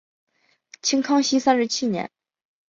[0.81, 2.09] 清康熙三十七年。